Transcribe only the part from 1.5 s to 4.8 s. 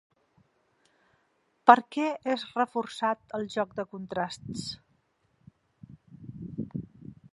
Per què és reforçat el joc de contrasts?